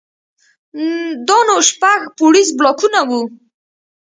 [1.27, 3.21] دا نو شپږ پوړيز بلاکونه وو.